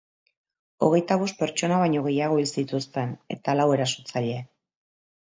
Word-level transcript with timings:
Hogeita 0.85 1.17
bost 1.23 1.35
pertsona 1.41 1.77
baino 1.83 2.01
gehiago 2.07 2.39
hil 2.43 2.49
zituzten 2.61 3.11
eta 3.35 3.55
lau 3.59 3.67
erasotzaile. 3.75 4.41